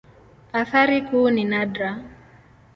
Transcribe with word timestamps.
Athari 0.53 0.99
kuu 1.07 1.29
ni 1.29 1.43
nadra. 1.43 1.91